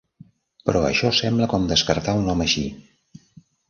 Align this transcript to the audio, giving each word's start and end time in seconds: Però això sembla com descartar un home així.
Però 0.69 0.81
això 0.87 1.13
sembla 1.19 1.51
com 1.53 1.71
descartar 1.75 2.19
un 2.25 2.35
home 2.35 2.51
així. 2.51 2.69